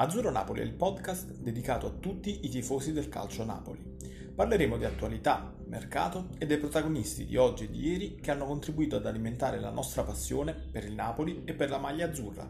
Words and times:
Azzurro 0.00 0.30
Napoli 0.30 0.60
è 0.60 0.62
il 0.62 0.74
podcast 0.74 1.38
dedicato 1.38 1.88
a 1.88 1.90
tutti 1.90 2.38
i 2.42 2.48
tifosi 2.48 2.92
del 2.92 3.08
calcio 3.08 3.44
Napoli. 3.44 3.96
Parleremo 4.32 4.76
di 4.76 4.84
attualità, 4.84 5.52
mercato 5.66 6.28
e 6.38 6.46
dei 6.46 6.58
protagonisti 6.58 7.26
di 7.26 7.36
oggi 7.36 7.64
e 7.64 7.68
di 7.68 7.84
ieri 7.84 8.14
che 8.14 8.30
hanno 8.30 8.46
contribuito 8.46 8.94
ad 8.94 9.06
alimentare 9.06 9.58
la 9.58 9.70
nostra 9.70 10.04
passione 10.04 10.54
per 10.54 10.84
il 10.84 10.92
Napoli 10.92 11.42
e 11.44 11.52
per 11.52 11.68
la 11.70 11.78
maglia 11.78 12.06
azzurra. 12.06 12.48